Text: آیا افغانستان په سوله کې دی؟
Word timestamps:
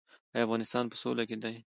آیا 0.33 0.43
افغانستان 0.45 0.85
په 0.91 0.95
سوله 1.01 1.23
کې 1.29 1.37
دی؟ 1.43 1.55